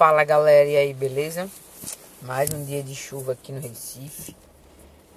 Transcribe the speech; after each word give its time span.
Fala 0.00 0.24
galera, 0.24 0.66
e 0.66 0.78
aí, 0.78 0.94
beleza? 0.94 1.46
Mais 2.22 2.48
um 2.54 2.64
dia 2.64 2.82
de 2.82 2.94
chuva 2.94 3.32
aqui 3.32 3.52
no 3.52 3.60
Recife. 3.60 4.34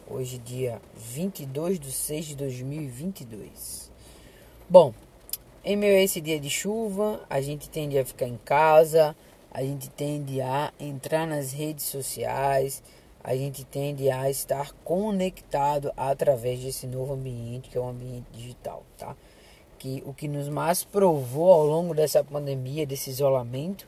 Hoje, 0.05 0.37
dia 0.37 0.81
22 0.93 1.79
de 1.79 1.89
6 1.89 2.25
de 2.25 2.35
2022. 2.35 3.89
Bom, 4.69 4.93
em 5.63 5.77
meio 5.77 5.95
a 5.95 6.01
esse 6.01 6.19
dia 6.19 6.37
de 6.37 6.49
chuva, 6.49 7.21
a 7.29 7.39
gente 7.39 7.69
tende 7.69 7.97
a 7.97 8.03
ficar 8.03 8.27
em 8.27 8.35
casa, 8.43 9.15
a 9.49 9.63
gente 9.63 9.89
tende 9.89 10.41
a 10.41 10.73
entrar 10.77 11.25
nas 11.25 11.53
redes 11.53 11.85
sociais, 11.85 12.83
a 13.23 13.37
gente 13.37 13.63
tende 13.63 14.11
a 14.11 14.29
estar 14.29 14.73
conectado 14.83 15.93
através 15.95 16.59
desse 16.59 16.87
novo 16.87 17.13
ambiente 17.13 17.69
que 17.69 17.77
é 17.77 17.79
o 17.79 17.87
ambiente 17.87 18.25
digital, 18.33 18.83
tá? 18.97 19.15
que 19.79 20.03
o 20.05 20.13
que 20.13 20.27
nos 20.27 20.49
mais 20.49 20.83
provou 20.83 21.53
ao 21.53 21.65
longo 21.65 21.93
dessa 21.93 22.21
pandemia, 22.21 22.85
desse 22.85 23.09
isolamento, 23.09 23.87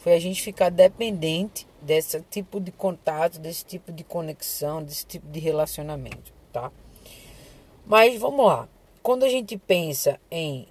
foi 0.00 0.14
a 0.14 0.18
gente 0.18 0.42
ficar 0.42 0.70
dependente 0.70 1.68
desse 1.80 2.20
tipo 2.30 2.58
de 2.58 2.72
contato, 2.72 3.38
desse 3.38 3.64
tipo 3.66 3.92
de 3.92 4.02
conexão, 4.02 4.82
desse 4.82 5.04
tipo 5.04 5.26
de 5.28 5.38
relacionamento, 5.38 6.32
tá? 6.50 6.72
Mas 7.86 8.18
vamos 8.18 8.46
lá. 8.46 8.66
Quando 9.02 9.24
a 9.24 9.28
gente 9.28 9.58
pensa 9.58 10.18
em 10.30 10.66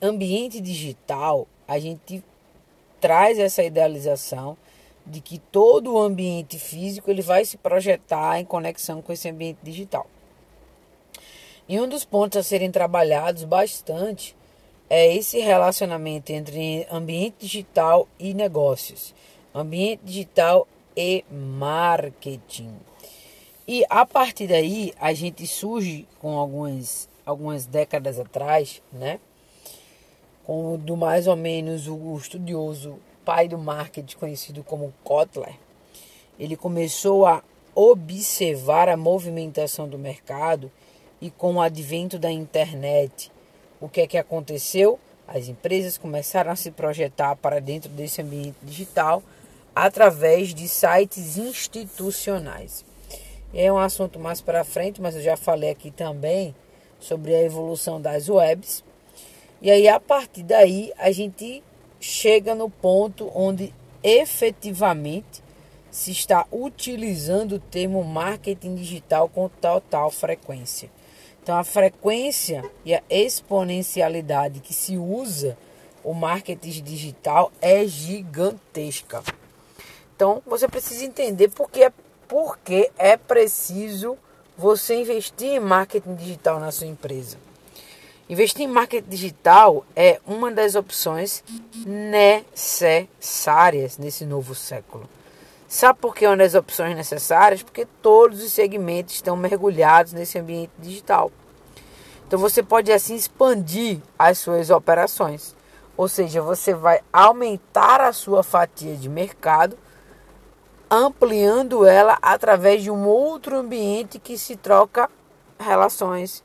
ambiente 0.00 0.60
digital, 0.60 1.46
a 1.68 1.78
gente 1.78 2.22
traz 3.00 3.38
essa 3.38 3.62
idealização 3.62 4.56
de 5.06 5.20
que 5.20 5.38
todo 5.38 5.94
o 5.94 5.98
ambiente 5.98 6.58
físico 6.58 7.10
ele 7.10 7.22
vai 7.22 7.44
se 7.44 7.56
projetar 7.56 8.40
em 8.40 8.44
conexão 8.44 9.00
com 9.00 9.12
esse 9.12 9.28
ambiente 9.28 9.58
digital. 9.62 10.06
E 11.68 11.80
um 11.80 11.88
dos 11.88 12.04
pontos 12.04 12.38
a 12.38 12.42
serem 12.42 12.72
trabalhados 12.72 13.44
bastante 13.44 14.34
é 14.94 15.16
esse 15.16 15.38
relacionamento 15.38 16.34
entre 16.34 16.86
ambiente 16.92 17.36
digital 17.38 18.06
e 18.18 18.34
negócios, 18.34 19.14
ambiente 19.54 20.02
digital 20.04 20.68
e 20.94 21.24
marketing. 21.30 22.74
E 23.66 23.86
a 23.88 24.04
partir 24.04 24.48
daí 24.48 24.92
a 25.00 25.14
gente 25.14 25.46
surge 25.46 26.06
com 26.20 26.36
algumas, 26.36 27.08
algumas 27.24 27.64
décadas 27.64 28.20
atrás, 28.20 28.82
né? 28.92 29.18
Com 30.44 30.76
do 30.76 30.94
mais 30.94 31.26
ou 31.26 31.36
menos 31.36 31.88
o 31.88 32.14
estudioso 32.14 32.98
pai 33.24 33.48
do 33.48 33.56
marketing 33.56 34.18
conhecido 34.18 34.62
como 34.62 34.92
Kotler. 35.02 35.54
Ele 36.38 36.54
começou 36.54 37.24
a 37.24 37.42
observar 37.74 38.90
a 38.90 38.96
movimentação 38.98 39.88
do 39.88 39.98
mercado 39.98 40.70
e 41.18 41.30
com 41.30 41.54
o 41.54 41.62
advento 41.62 42.18
da 42.18 42.30
internet, 42.30 43.31
o 43.82 43.88
que 43.88 44.00
é 44.00 44.06
que 44.06 44.16
aconteceu? 44.16 44.98
As 45.26 45.48
empresas 45.48 45.98
começaram 45.98 46.52
a 46.52 46.56
se 46.56 46.70
projetar 46.70 47.34
para 47.36 47.60
dentro 47.60 47.90
desse 47.90 48.22
ambiente 48.22 48.56
digital 48.62 49.22
através 49.74 50.54
de 50.54 50.68
sites 50.68 51.36
institucionais. 51.36 52.84
É 53.52 53.72
um 53.72 53.78
assunto 53.78 54.20
mais 54.20 54.40
para 54.40 54.64
frente, 54.64 55.02
mas 55.02 55.16
eu 55.16 55.20
já 55.20 55.36
falei 55.36 55.70
aqui 55.70 55.90
também 55.90 56.54
sobre 57.00 57.34
a 57.34 57.42
evolução 57.42 58.00
das 58.00 58.28
webs. 58.28 58.84
E 59.60 59.70
aí 59.70 59.88
a 59.88 59.98
partir 59.98 60.44
daí 60.44 60.92
a 60.96 61.10
gente 61.10 61.62
chega 62.00 62.54
no 62.54 62.70
ponto 62.70 63.30
onde 63.34 63.74
efetivamente 64.02 65.42
se 65.90 66.10
está 66.10 66.46
utilizando 66.50 67.56
o 67.56 67.60
termo 67.60 68.02
marketing 68.04 68.76
digital 68.76 69.28
com 69.28 69.48
total 69.48 70.10
frequência. 70.10 70.88
Então, 71.42 71.58
a 71.58 71.64
frequência 71.64 72.64
e 72.84 72.94
a 72.94 73.02
exponencialidade 73.10 74.60
que 74.60 74.72
se 74.72 74.96
usa 74.96 75.58
o 76.04 76.14
marketing 76.14 76.82
digital 76.82 77.50
é 77.60 77.84
gigantesca. 77.84 79.24
Então, 80.14 80.40
você 80.46 80.68
precisa 80.68 81.04
entender 81.04 81.48
por 81.48 81.68
que, 81.68 81.90
por 82.28 82.56
que 82.58 82.88
é 82.96 83.16
preciso 83.16 84.16
você 84.56 84.94
investir 84.94 85.48
em 85.48 85.60
marketing 85.60 86.14
digital 86.14 86.60
na 86.60 86.70
sua 86.70 86.86
empresa. 86.86 87.36
Investir 88.28 88.62
em 88.62 88.68
marketing 88.68 89.08
digital 89.08 89.84
é 89.96 90.20
uma 90.24 90.52
das 90.52 90.76
opções 90.76 91.42
necessárias 91.84 93.98
nesse 93.98 94.24
novo 94.24 94.54
século. 94.54 95.08
Sabe 95.68 95.98
por 95.98 96.14
que 96.14 96.26
é 96.26 96.28
uma 96.28 96.36
das 96.36 96.54
opções 96.54 96.94
necessárias? 96.94 97.62
Porque 97.62 97.86
todos 98.02 98.42
os 98.42 98.52
segmentos 98.52 99.14
estão 99.14 99.34
mergulhados 99.36 100.12
nesse 100.12 100.38
ambiente 100.38 100.70
digital. 100.78 101.32
Então 102.32 102.40
você 102.40 102.62
pode 102.62 102.90
assim 102.90 103.14
expandir 103.14 104.00
as 104.18 104.38
suas 104.38 104.70
operações. 104.70 105.54
Ou 105.94 106.08
seja, 106.08 106.40
você 106.40 106.72
vai 106.72 107.02
aumentar 107.12 108.00
a 108.00 108.10
sua 108.10 108.42
fatia 108.42 108.96
de 108.96 109.06
mercado, 109.06 109.76
ampliando 110.90 111.84
ela 111.84 112.16
através 112.22 112.82
de 112.82 112.90
um 112.90 113.06
outro 113.06 113.58
ambiente 113.58 114.18
que 114.18 114.38
se 114.38 114.56
troca 114.56 115.10
relações, 115.60 116.42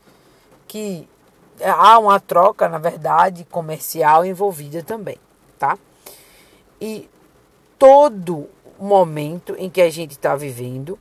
que 0.66 1.08
há 1.64 1.98
uma 1.98 2.20
troca, 2.20 2.68
na 2.68 2.76
verdade, 2.76 3.46
comercial 3.50 4.26
envolvida 4.26 4.82
também, 4.82 5.16
tá? 5.58 5.78
E 6.78 7.08
todo 7.78 8.46
momento 8.78 9.56
em 9.56 9.70
que 9.70 9.80
a 9.80 9.88
gente 9.88 10.10
está 10.10 10.36
vivendo 10.36 10.98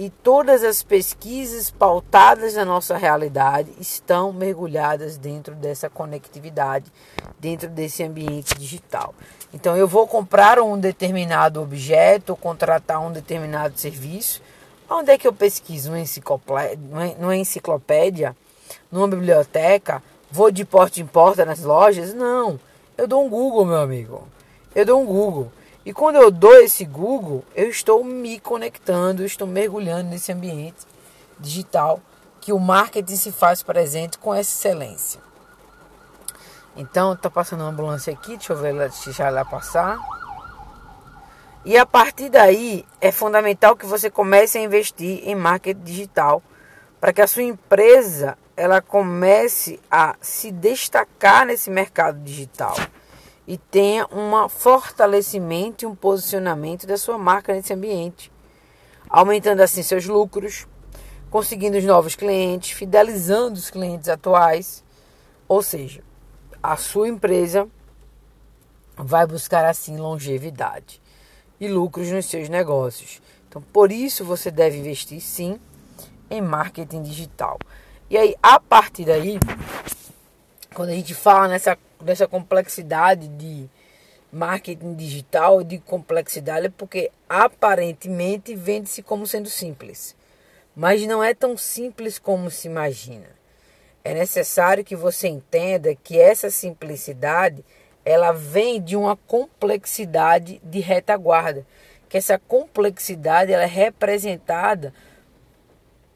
e 0.00 0.08
todas 0.08 0.64
as 0.64 0.82
pesquisas 0.82 1.70
pautadas 1.70 2.54
na 2.54 2.64
nossa 2.64 2.96
realidade 2.96 3.70
estão 3.78 4.32
mergulhadas 4.32 5.18
dentro 5.18 5.54
dessa 5.54 5.90
conectividade, 5.90 6.90
dentro 7.38 7.68
desse 7.68 8.02
ambiente 8.02 8.54
digital. 8.54 9.14
Então 9.52 9.76
eu 9.76 9.86
vou 9.86 10.06
comprar 10.06 10.58
um 10.58 10.80
determinado 10.80 11.60
objeto, 11.60 12.34
contratar 12.34 12.98
um 12.98 13.12
determinado 13.12 13.78
serviço. 13.78 14.40
Onde 14.88 15.12
é 15.12 15.18
que 15.18 15.28
eu 15.28 15.34
pesquiso? 15.34 15.90
Numa 15.90 17.36
enciclopédia? 17.36 18.34
Numa 18.90 19.06
biblioteca? 19.06 20.02
Vou 20.30 20.50
de 20.50 20.64
porta 20.64 20.98
em 20.98 21.06
porta 21.06 21.44
nas 21.44 21.60
lojas? 21.60 22.14
Não. 22.14 22.58
Eu 22.96 23.06
dou 23.06 23.22
um 23.22 23.28
Google, 23.28 23.66
meu 23.66 23.82
amigo. 23.82 24.26
Eu 24.74 24.86
dou 24.86 25.02
um 25.02 25.04
Google. 25.04 25.52
E 25.84 25.94
quando 25.94 26.16
eu 26.16 26.30
dou 26.30 26.54
esse 26.60 26.84
Google, 26.84 27.42
eu 27.54 27.70
estou 27.70 28.04
me 28.04 28.38
conectando, 28.38 29.24
estou 29.24 29.46
mergulhando 29.46 30.10
nesse 30.10 30.30
ambiente 30.30 30.86
digital 31.38 32.00
que 32.40 32.52
o 32.52 32.58
marketing 32.58 33.16
se 33.16 33.32
faz 33.32 33.62
presente 33.62 34.18
com 34.18 34.34
excelência. 34.34 35.20
Então, 36.76 37.16
tá 37.16 37.30
passando 37.30 37.60
uma 37.60 37.70
ambulância 37.70 38.12
aqui, 38.12 38.36
deixa 38.36 38.52
eu 38.52 38.58
ver 38.58 38.74
deixa 38.74 39.24
ela 39.24 39.44
passar. 39.44 39.98
E 41.64 41.76
a 41.76 41.84
partir 41.84 42.28
daí, 42.28 42.86
é 43.00 43.10
fundamental 43.10 43.74
que 43.74 43.86
você 43.86 44.10
comece 44.10 44.58
a 44.58 44.62
investir 44.62 45.26
em 45.28 45.34
marketing 45.34 45.82
digital 45.82 46.42
para 47.00 47.12
que 47.12 47.22
a 47.22 47.26
sua 47.26 47.42
empresa 47.42 48.36
ela 48.54 48.82
comece 48.82 49.80
a 49.90 50.14
se 50.20 50.50
destacar 50.50 51.46
nesse 51.46 51.70
mercado 51.70 52.18
digital 52.20 52.76
e 53.50 53.58
tenha 53.58 54.06
um 54.12 54.48
fortalecimento 54.48 55.84
e 55.84 55.86
um 55.86 55.92
posicionamento 55.96 56.86
da 56.86 56.96
sua 56.96 57.18
marca 57.18 57.52
nesse 57.52 57.74
ambiente, 57.74 58.30
aumentando 59.08 59.60
assim 59.60 59.82
seus 59.82 60.06
lucros, 60.06 60.68
conseguindo 61.32 61.82
novos 61.82 62.14
clientes, 62.14 62.70
fidelizando 62.70 63.58
os 63.58 63.68
clientes 63.68 64.08
atuais, 64.08 64.84
ou 65.48 65.64
seja, 65.64 66.00
a 66.62 66.76
sua 66.76 67.08
empresa 67.08 67.66
vai 68.96 69.26
buscar 69.26 69.64
assim 69.64 69.96
longevidade 69.96 71.02
e 71.58 71.66
lucros 71.66 72.08
nos 72.08 72.26
seus 72.26 72.48
negócios. 72.48 73.20
Então, 73.48 73.60
por 73.60 73.90
isso 73.90 74.24
você 74.24 74.52
deve 74.52 74.78
investir 74.78 75.20
sim 75.20 75.58
em 76.30 76.40
marketing 76.40 77.02
digital. 77.02 77.58
E 78.08 78.16
aí, 78.16 78.36
a 78.40 78.60
partir 78.60 79.06
daí, 79.06 79.40
quando 80.72 80.90
a 80.90 80.94
gente 80.94 81.16
fala 81.16 81.48
nessa 81.48 81.76
dessa 82.02 82.26
complexidade 82.26 83.28
de 83.28 83.68
marketing 84.32 84.94
digital, 84.94 85.62
de 85.62 85.78
complexidade, 85.78 86.66
é 86.66 86.70
porque 86.70 87.10
aparentemente 87.28 88.54
vende-se 88.54 89.02
como 89.02 89.26
sendo 89.26 89.48
simples. 89.48 90.16
Mas 90.74 91.06
não 91.06 91.22
é 91.22 91.34
tão 91.34 91.56
simples 91.56 92.18
como 92.18 92.50
se 92.50 92.68
imagina. 92.68 93.26
É 94.02 94.14
necessário 94.14 94.84
que 94.84 94.96
você 94.96 95.28
entenda 95.28 95.94
que 95.94 96.18
essa 96.18 96.48
simplicidade 96.48 97.64
ela 98.04 98.32
vem 98.32 98.80
de 98.80 98.96
uma 98.96 99.14
complexidade 99.14 100.60
de 100.64 100.80
retaguarda, 100.80 101.66
que 102.08 102.16
essa 102.16 102.38
complexidade 102.38 103.52
ela 103.52 103.64
é 103.64 103.66
representada 103.66 104.94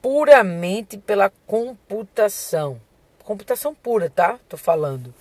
puramente 0.01 0.97
pela 0.99 1.31
computação. 1.47 2.81
Computação 3.23 3.75
pura, 3.75 4.11
tá? 4.11 4.39
Tô 4.49 4.57
falando. 4.57 5.15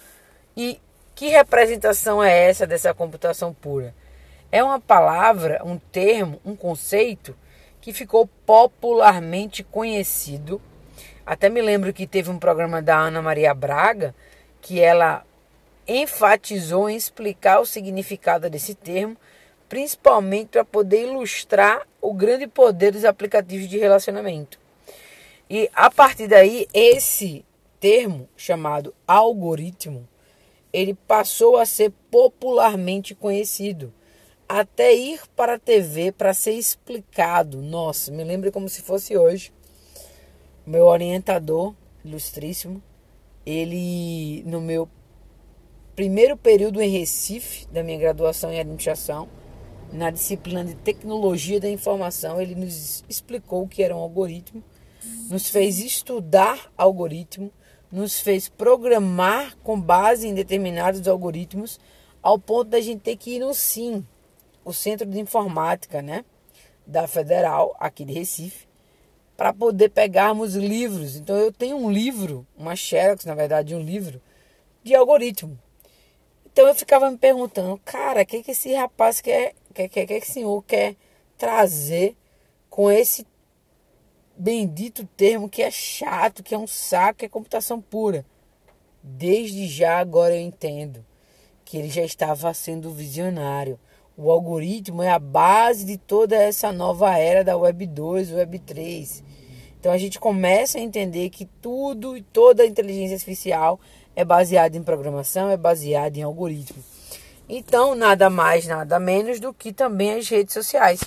E 0.56 0.80
que 1.16 1.28
representação 1.30 2.24
é 2.24 2.50
essa 2.50 2.66
dessa 2.66 2.94
computação 2.94 3.54
pura? 3.54 3.94
É 4.52 4.64
uma 4.64 4.80
palavra, 4.80 5.62
um 5.64 5.78
termo, 5.78 6.40
um 6.46 6.56
conceito 6.56 7.36
que 7.82 7.92
ficou 7.92 8.28
popularmente 8.46 9.64
conhecido. 9.64 10.62
Até 11.26 11.50
me 11.50 11.62
lembro 11.62 11.94
que 11.94 12.08
teve 12.08 12.30
um 12.30 12.40
programa 12.40 12.82
da 12.82 12.98
Ana 12.98 13.22
Maria 13.22 13.54
Braga 13.54 14.14
que 14.62 14.80
ela 14.80 15.26
enfatizou 15.88 16.90
em 16.90 16.96
explicar 16.96 17.60
o 17.60 17.66
significado 17.66 18.50
desse 18.50 18.74
termo, 18.74 19.18
principalmente 19.68 20.50
para 20.50 20.64
poder 20.64 21.08
ilustrar 21.08 21.86
o 22.02 22.14
grande 22.14 22.48
poder 22.48 22.92
dos 22.92 23.04
aplicativos 23.04 23.68
de 23.68 23.78
relacionamento. 23.78 24.58
E 25.50 25.70
a 25.74 25.92
partir 25.92 26.28
daí, 26.28 26.68
esse 26.74 27.44
termo 27.80 28.30
chamado 28.38 28.96
algoritmo, 29.06 30.08
ele 30.74 30.96
passou 30.96 31.56
a 31.58 31.66
ser 31.66 31.94
popularmente 32.10 33.14
conhecido, 33.14 33.94
até 34.50 34.94
ir 34.94 35.22
para 35.36 35.54
a 35.56 35.60
TV 35.60 36.12
para 36.12 36.34
ser 36.34 36.54
explicado. 36.54 37.62
Nossa, 37.62 38.12
me 38.12 38.24
lembro 38.24 38.52
como 38.52 38.68
se 38.68 38.82
fosse 38.82 39.16
hoje. 39.16 39.54
Meu 40.66 40.86
orientador, 40.86 41.76
ilustríssimo, 42.04 42.82
ele 43.46 44.44
no 44.46 44.60
meu 44.60 44.90
primeiro 45.96 46.36
período 46.36 46.82
em 46.82 46.90
Recife, 46.90 47.68
da 47.68 47.84
minha 47.84 47.98
graduação 47.98 48.52
em 48.52 48.60
administração, 48.60 49.30
na 49.92 50.10
disciplina 50.10 50.66
de 50.66 50.74
tecnologia 50.74 51.60
da 51.60 51.70
informação, 51.70 52.42
ele 52.42 52.56
nos 52.56 53.04
explicou 53.08 53.64
o 53.64 53.68
que 53.68 53.84
era 53.84 53.96
um 53.96 54.00
algoritmo, 54.00 54.64
nos 55.30 55.50
fez 55.50 55.80
estudar 55.80 56.72
algoritmo, 56.76 57.52
nos 57.94 58.20
fez 58.20 58.50
programar 58.50 59.56
com 59.58 59.80
base 59.80 60.28
em 60.28 60.34
determinados 60.34 61.08
algoritmos, 61.08 61.80
ao 62.24 62.40
ponto 62.40 62.72
da 62.72 62.82
gente 62.82 63.02
ter 63.02 63.16
que 63.16 63.36
ir 63.36 63.40
no 63.40 63.54
SIM, 63.54 64.04
o 64.66 64.74
Centro 64.74 65.08
de 65.08 65.20
Informática, 65.20 66.02
né, 66.02 66.26
da 66.88 67.08
Federal, 67.08 67.76
aqui 67.80 68.04
de 68.04 68.12
Recife, 68.12 68.68
para 69.38 69.54
poder 69.54 69.90
pegarmos 69.90 70.56
livros. 70.56 71.16
Então 71.18 71.36
eu 71.36 71.52
tenho 71.52 71.78
um 71.78 71.92
livro, 71.92 72.48
uma 72.58 72.76
xerox, 72.76 73.26
na 73.26 73.36
verdade, 73.36 73.76
um 73.76 73.82
livro 73.82 74.20
de 74.82 74.96
algoritmo. 74.96 75.60
Então 76.52 76.68
eu 76.68 76.74
ficava 76.74 77.12
me 77.12 77.18
perguntando, 77.18 77.80
cara, 77.86 78.24
o 78.24 78.26
que, 78.26 78.42
que 78.42 78.52
esse 78.52 78.74
rapaz 78.74 79.22
quer, 79.22 79.54
quer, 79.72 79.88
que 79.88 80.14
esse 80.14 80.32
senhor 80.32 80.64
quer 80.64 80.96
trazer 81.38 82.18
com 82.72 82.90
esse 82.90 83.24
bendito 84.44 85.08
termo 85.16 85.48
que 85.48 85.62
é 85.62 85.72
chato, 85.72 86.44
que 86.44 86.54
é 86.54 86.58
um 86.58 86.68
saco, 86.68 87.20
que 87.20 87.26
é 87.26 87.30
computação 87.30 87.80
pura. 87.80 88.26
Desde 89.02 89.70
já 89.70 90.00
agora 90.00 90.36
eu 90.36 90.42
entendo 90.42 91.06
que 91.64 91.78
ele 91.78 91.90
já 91.90 92.04
estava 92.04 92.54
sendo 92.54 92.92
visionário. 92.92 93.80
O 94.18 94.30
algoritmo 94.30 95.02
é 95.02 95.10
a 95.10 95.18
base 95.18 95.86
de 95.86 95.98
toda 95.98 96.36
essa 96.36 96.74
nova 96.74 97.18
era 97.18 97.42
da 97.42 97.56
Web 97.56 97.88
2, 97.88 98.34
Web 98.34 98.60
3. 98.60 99.24
Então 99.80 99.94
a 99.94 99.98
gente 99.98 100.20
começa 100.20 100.78
a 100.78 100.82
entender 100.82 101.30
que 101.30 101.46
tudo 101.62 102.18
e 102.18 102.22
toda 102.22 102.64
a 102.64 102.68
inteligência 102.68 103.16
artificial 103.16 103.80
é 104.14 104.26
baseada 104.26 104.78
em 104.78 104.84
programação, 104.84 105.50
é 105.50 105.56
baseada 105.56 106.20
em 106.20 106.22
algoritmo. 106.22 106.84
Então, 107.48 107.96
nada 107.96 108.30
mais, 108.30 108.68
nada 108.68 109.00
menos 109.00 109.40
do 109.40 109.54
que 109.54 109.72
também 109.72 110.16
as 110.16 110.28
redes 110.28 110.54
sociais. 110.54 111.00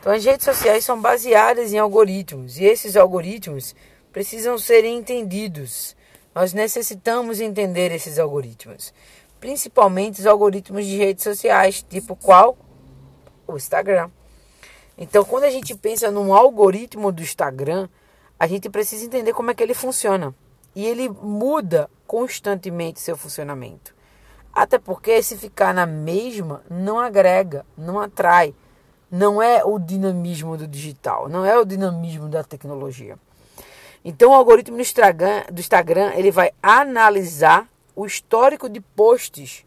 Então, 0.00 0.12
as 0.12 0.24
redes 0.24 0.46
sociais 0.46 0.82
são 0.82 0.98
baseadas 0.98 1.74
em 1.74 1.78
algoritmos 1.78 2.58
e 2.58 2.64
esses 2.64 2.96
algoritmos 2.96 3.74
precisam 4.10 4.56
ser 4.56 4.82
entendidos. 4.82 5.94
Nós 6.34 6.54
necessitamos 6.54 7.38
entender 7.38 7.92
esses 7.92 8.18
algoritmos, 8.18 8.94
principalmente 9.38 10.20
os 10.20 10.26
algoritmos 10.26 10.86
de 10.86 10.96
redes 10.96 11.22
sociais, 11.22 11.84
tipo 11.86 12.16
qual? 12.16 12.56
O 13.46 13.56
Instagram. 13.56 14.10
Então, 14.96 15.22
quando 15.22 15.44
a 15.44 15.50
gente 15.50 15.74
pensa 15.74 16.10
num 16.10 16.32
algoritmo 16.32 17.12
do 17.12 17.20
Instagram, 17.20 17.86
a 18.38 18.46
gente 18.46 18.70
precisa 18.70 19.04
entender 19.04 19.34
como 19.34 19.50
é 19.50 19.54
que 19.54 19.62
ele 19.62 19.74
funciona. 19.74 20.34
E 20.74 20.86
ele 20.86 21.10
muda 21.10 21.90
constantemente 22.06 23.00
seu 23.00 23.18
funcionamento. 23.18 23.94
Até 24.52 24.78
porque 24.78 25.22
se 25.22 25.36
ficar 25.36 25.74
na 25.74 25.84
mesma, 25.84 26.62
não 26.70 26.98
agrega, 26.98 27.66
não 27.76 28.00
atrai. 28.00 28.54
Não 29.10 29.42
é 29.42 29.64
o 29.64 29.78
dinamismo 29.78 30.56
do 30.56 30.66
digital, 30.66 31.28
não 31.28 31.44
é 31.44 31.58
o 31.58 31.64
dinamismo 31.64 32.28
da 32.28 32.44
tecnologia. 32.44 33.18
Então 34.04 34.30
o 34.30 34.34
algoritmo 34.34 34.76
do 34.76 34.82
Instagram, 34.82 35.44
do 35.50 35.60
Instagram 35.60 36.12
ele 36.14 36.30
vai 36.30 36.52
analisar 36.62 37.68
o 37.94 38.06
histórico 38.06 38.68
de 38.68 38.80
posts 38.80 39.64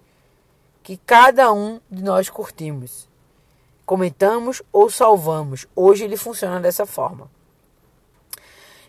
que 0.81 0.98
cada 0.98 1.51
um 1.54 1.80
de 1.90 2.04
nós 2.04 2.30
curtimos, 2.30 3.07
comentamos 3.86 4.62
ou 4.72 4.90
salvamos. 4.90 5.68
Hoje 5.75 6.04
ele 6.04 6.18
funciona 6.18 6.60
dessa 6.60 6.86
forma. 6.86 7.30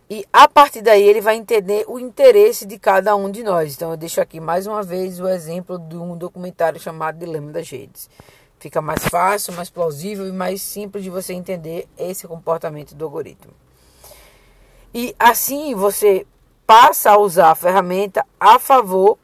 E 0.09 0.27
a 0.33 0.47
partir 0.47 0.83
daí 0.83 1.03
ele 1.03 1.21
vai 1.21 1.37
entender 1.37 1.85
o 1.89 1.99
interesse 1.99 2.67
de 2.67 2.79
cada 2.79 3.17
um 3.17 3.31
de 3.31 3.43
nós. 3.43 3.75
Então 3.75 3.91
eu 3.91 3.97
deixo 3.97 4.21
aqui 4.21 4.39
mais 4.39 4.67
uma 4.67 4.83
vez 4.83 5.19
o 5.19 5.29
exemplo 5.29 5.79
de 5.79 5.97
um 5.97 6.17
documentário 6.17 6.79
chamado 6.79 7.19
Dilema 7.19 7.53
das 7.53 7.69
Redes. 7.71 8.11
Fica 8.65 8.81
mais 8.81 9.07
fácil, 9.11 9.53
mais 9.53 9.69
plausível 9.69 10.27
e 10.27 10.33
mais 10.33 10.63
simples 10.63 11.05
de 11.05 11.11
você 11.11 11.35
entender 11.35 11.87
esse 11.99 12.27
comportamento 12.27 12.95
do 12.95 13.05
algoritmo. 13.05 13.53
E 14.95 15.15
assim 15.19 15.75
você 15.75 16.27
passa 16.67 17.11
a 17.11 17.19
usar 17.19 17.51
a 17.51 17.55
ferramenta 17.55 18.25
a 18.41 18.59
favor 18.59 19.19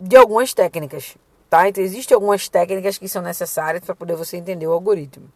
de 0.00 0.16
algumas 0.16 0.52
técnicas, 0.52 1.16
tá? 1.48 1.68
Então 1.68 1.84
existem 1.84 2.16
algumas 2.16 2.48
técnicas 2.48 2.98
que 2.98 3.08
são 3.08 3.22
necessárias 3.22 3.84
para 3.84 3.94
poder 3.94 4.16
você 4.16 4.36
entender 4.36 4.66
o 4.66 4.72
algoritmo. 4.72 5.28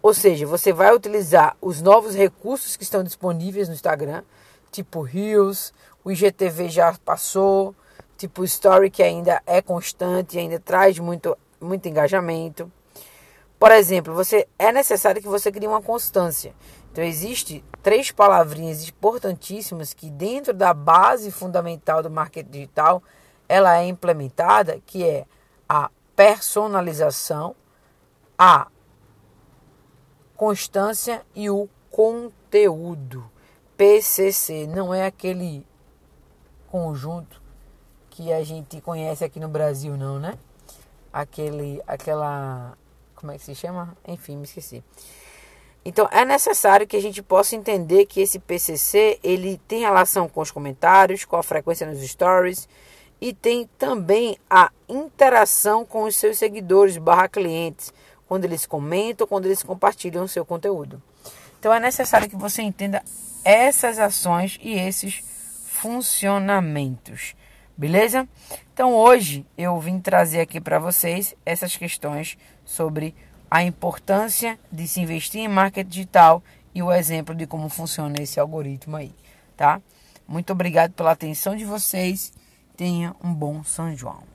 Ou 0.00 0.14
seja, 0.14 0.46
você 0.46 0.72
vai 0.72 0.94
utilizar 0.94 1.56
os 1.60 1.82
novos 1.82 2.14
recursos 2.14 2.76
que 2.76 2.84
estão 2.84 3.02
disponíveis 3.02 3.66
no 3.66 3.74
Instagram, 3.74 4.22
tipo 4.70 5.02
Reels, 5.02 5.74
o 6.04 6.12
IGTV 6.12 6.68
já 6.68 6.94
passou, 7.04 7.74
tipo 8.16 8.44
Story 8.44 8.90
que 8.90 9.02
ainda 9.02 9.42
é 9.44 9.60
constante, 9.60 10.38
ainda 10.38 10.60
traz 10.60 11.00
muito, 11.00 11.36
muito 11.60 11.88
engajamento. 11.88 12.70
Por 13.58 13.72
exemplo, 13.72 14.14
você 14.14 14.46
é 14.58 14.70
necessário 14.70 15.20
que 15.20 15.28
você 15.28 15.50
crie 15.50 15.66
uma 15.66 15.82
constância. 15.82 16.54
Então 16.92 17.02
existe 17.02 17.64
três 17.82 18.10
palavrinhas 18.10 18.88
importantíssimas 18.88 19.92
que 19.92 20.10
dentro 20.10 20.54
da 20.54 20.72
base 20.72 21.30
fundamental 21.30 22.02
do 22.02 22.10
marketing 22.10 22.50
digital 22.50 23.02
ela 23.48 23.78
é 23.78 23.86
implementada, 23.86 24.80
que 24.86 25.04
é 25.04 25.26
a 25.68 25.90
personalização, 26.14 27.56
a 28.38 28.68
constância 30.36 31.22
e 31.34 31.50
o 31.50 31.68
conteúdo. 31.90 33.28
PCC 33.76 34.66
não 34.66 34.92
é 34.92 35.06
aquele 35.06 35.66
conjunto 36.68 37.40
que 38.10 38.32
a 38.32 38.42
gente 38.44 38.80
conhece 38.80 39.24
aqui 39.24 39.40
no 39.40 39.48
Brasil, 39.48 39.96
não, 39.96 40.18
né? 40.18 40.38
Aquele, 41.20 41.82
aquela, 41.84 42.78
como 43.16 43.32
é 43.32 43.38
que 43.38 43.44
se 43.44 43.52
chama? 43.52 43.96
Enfim, 44.06 44.36
me 44.36 44.44
esqueci. 44.44 44.84
Então 45.84 46.08
é 46.12 46.24
necessário 46.24 46.86
que 46.86 46.96
a 46.96 47.02
gente 47.02 47.20
possa 47.22 47.56
entender 47.56 48.06
que 48.06 48.20
esse 48.20 48.38
PCC 48.38 49.18
ele 49.20 49.60
tem 49.66 49.80
relação 49.80 50.28
com 50.28 50.40
os 50.40 50.52
comentários, 50.52 51.24
com 51.24 51.34
a 51.34 51.42
frequência 51.42 51.90
nos 51.90 52.00
stories 52.08 52.68
e 53.20 53.32
tem 53.32 53.68
também 53.76 54.38
a 54.48 54.70
interação 54.88 55.84
com 55.84 56.04
os 56.04 56.14
seus 56.14 56.38
seguidores/clientes 56.38 57.92
quando 58.28 58.44
eles 58.44 58.64
comentam, 58.64 59.26
quando 59.26 59.46
eles 59.46 59.64
compartilham 59.64 60.22
o 60.22 60.28
seu 60.28 60.44
conteúdo. 60.44 61.02
Então 61.58 61.74
é 61.74 61.80
necessário 61.80 62.30
que 62.30 62.36
você 62.36 62.62
entenda 62.62 63.02
essas 63.44 63.98
ações 63.98 64.56
e 64.62 64.74
esses 64.74 65.24
funcionamentos. 65.66 67.34
Beleza? 67.78 68.28
Então 68.74 68.92
hoje 68.92 69.46
eu 69.56 69.78
vim 69.78 70.00
trazer 70.00 70.40
aqui 70.40 70.60
para 70.60 70.80
vocês 70.80 71.36
essas 71.46 71.76
questões 71.76 72.36
sobre 72.64 73.14
a 73.48 73.62
importância 73.62 74.58
de 74.70 74.88
se 74.88 75.00
investir 75.00 75.42
em 75.42 75.46
marketing 75.46 75.88
digital 75.88 76.42
e 76.74 76.82
o 76.82 76.92
exemplo 76.92 77.36
de 77.36 77.46
como 77.46 77.68
funciona 77.68 78.20
esse 78.20 78.40
algoritmo 78.40 78.96
aí, 78.96 79.14
tá? 79.56 79.80
Muito 80.26 80.52
obrigado 80.52 80.92
pela 80.92 81.12
atenção 81.12 81.54
de 81.54 81.64
vocês. 81.64 82.32
Tenha 82.76 83.14
um 83.22 83.32
bom 83.32 83.62
São 83.62 83.94
João. 83.94 84.27